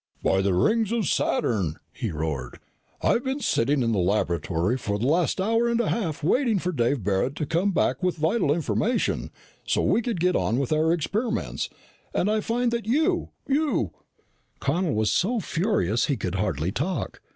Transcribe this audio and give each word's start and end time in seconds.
"By 0.23 0.41
the 0.41 0.55
rings 0.55 0.91
of 0.91 1.05
Saturn!" 1.07 1.75
he 1.93 2.09
roared. 2.09 2.59
"I've 3.03 3.23
been 3.23 3.39
sitting 3.39 3.83
in 3.83 3.91
the 3.91 3.99
laboratory 3.99 4.75
for 4.75 4.97
the 4.97 5.05
last 5.05 5.39
hour 5.39 5.67
and 5.67 5.79
a 5.79 5.89
half 5.89 6.23
waiting 6.23 6.57
for 6.57 6.71
Dave 6.71 7.03
Barret 7.03 7.35
to 7.35 7.45
come 7.45 7.71
back 7.71 8.01
with 8.01 8.17
vital 8.17 8.51
information, 8.51 9.29
so 9.63 9.83
we 9.83 10.01
could 10.01 10.19
get 10.19 10.35
on 10.35 10.57
with 10.57 10.71
our 10.73 10.91
experiments, 10.91 11.69
and 12.15 12.31
I 12.31 12.41
find 12.41 12.71
that 12.71 12.87
you 12.87 13.29
you" 13.47 13.91
Connel 14.59 14.95
was 14.95 15.11
so 15.11 15.39
furious, 15.39 16.07
he 16.07 16.17
could 16.17 16.33
hardly 16.33 16.71
talk. 16.71 17.21